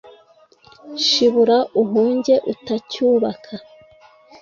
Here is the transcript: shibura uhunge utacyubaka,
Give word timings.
shibura 1.05 1.57
uhunge 1.81 2.33
utacyubaka, 2.53 3.53